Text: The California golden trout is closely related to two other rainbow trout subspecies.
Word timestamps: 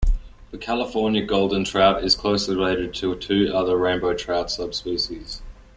The 0.49 0.57
California 0.57 1.23
golden 1.23 1.63
trout 1.63 2.03
is 2.03 2.15
closely 2.15 2.55
related 2.55 2.95
to 2.95 3.15
two 3.15 3.51
other 3.53 3.77
rainbow 3.77 4.15
trout 4.15 4.49
subspecies. 4.49 5.43